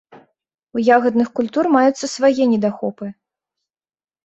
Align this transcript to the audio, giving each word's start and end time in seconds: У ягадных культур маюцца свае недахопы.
У 0.77 0.81
ягадных 0.95 1.29
культур 1.41 1.69
маюцца 1.77 2.11
свае 2.15 2.43
недахопы. 2.55 3.05